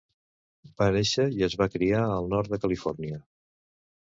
[0.81, 3.21] Va néixer i es va criar al nord de Califòrnia.